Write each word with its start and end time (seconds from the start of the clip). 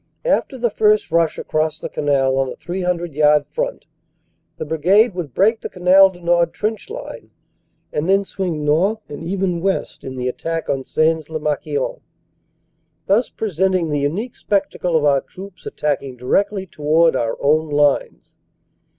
After 0.25 0.57
the 0.57 0.71
first 0.71 1.11
rush 1.11 1.37
across 1.37 1.77
the 1.77 1.87
canal 1.87 2.35
on 2.39 2.51
a 2.51 2.55
300 2.55 3.13
yard 3.13 3.45
front, 3.45 3.85
the 4.57 4.65
brigade 4.65 5.13
would 5.13 5.35
break 5.35 5.61
the 5.61 5.69
Canal 5.69 6.09
du 6.09 6.19
Nord 6.21 6.53
trench 6.53 6.89
line 6.89 7.29
and 7.93 8.09
then 8.09 8.25
swing 8.25 8.65
north 8.65 9.07
and 9.11 9.23
even 9.23 9.61
west 9.61 10.03
in 10.03 10.15
the 10.15 10.27
attack 10.27 10.69
on 10.71 10.83
Sains 10.83 11.29
lez 11.29 11.39
Marquion, 11.39 12.01
thus 13.05 13.29
presenting 13.29 13.91
the 13.91 13.99
unique 13.99 14.35
spectacle 14.35 14.95
of 14.95 15.05
our 15.05 15.21
troops 15.21 15.67
attacking 15.67 16.17
directly 16.17 16.65
toward 16.65 17.15
our 17.15 17.37
own 17.39 17.69
lines. 17.69 18.33